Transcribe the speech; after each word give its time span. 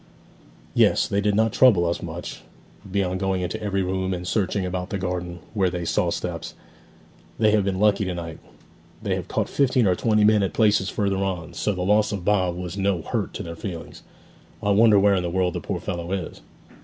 'Yes. 0.73 1.07
They 1.07 1.21
did 1.21 1.35
not 1.35 1.53
trouble 1.53 1.85
us 1.85 2.01
much, 2.01 2.41
beyond 2.91 3.19
going 3.19 3.43
into 3.43 3.61
every 3.61 3.83
room, 3.83 4.15
and 4.15 4.27
searching 4.27 4.65
about 4.65 4.89
the 4.89 4.97
garden, 4.97 5.37
where 5.53 5.69
they 5.69 5.85
saw 5.85 6.09
steps. 6.09 6.55
They 7.37 7.51
have 7.51 7.63
been 7.63 7.79
lucky 7.79 8.03
to 8.05 8.15
night; 8.15 8.39
they 9.03 9.13
have 9.13 9.27
caught 9.27 9.47
fifteen 9.47 9.85
or 9.85 9.93
twenty 9.93 10.23
men 10.23 10.41
at 10.41 10.53
places 10.53 10.89
further 10.89 11.17
on; 11.17 11.53
so 11.53 11.73
the 11.73 11.83
loss 11.83 12.11
of 12.11 12.25
Bob 12.25 12.55
was 12.55 12.75
no 12.79 13.03
hurt 13.03 13.31
to 13.35 13.43
their 13.43 13.55
feelings. 13.55 14.01
I 14.63 14.71
wonder 14.71 14.97
where 14.97 15.13
in 15.13 15.21
the 15.21 15.29
world 15.29 15.53
the 15.53 15.61
poor 15.61 15.79
fellow 15.79 16.11
is!' 16.11 16.41